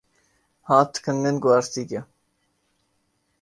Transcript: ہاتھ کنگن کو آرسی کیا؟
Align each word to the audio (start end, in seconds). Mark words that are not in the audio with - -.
ہاتھ 0.67 0.95
کنگن 1.03 1.35
کو 1.43 1.47
آرسی 1.57 1.83
کیا؟ 1.89 2.01